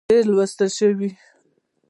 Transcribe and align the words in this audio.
ډېر 0.09 0.23
لوستل 0.33 0.69
شوي 0.77 1.09